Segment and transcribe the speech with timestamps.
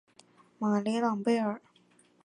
[0.57, 1.61] 马尼朗贝尔。